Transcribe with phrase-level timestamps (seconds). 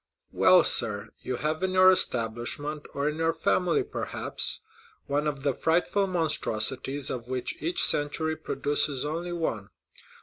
[0.31, 4.61] "Well, sir, you have in your establishment, or in your family, perhaps,
[5.05, 9.69] one of the frightful monstrosities of which each century produces only one.